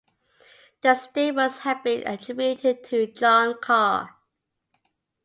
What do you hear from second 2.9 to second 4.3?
John Carr.